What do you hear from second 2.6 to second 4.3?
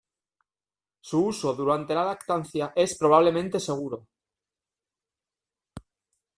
es probablemente seguro.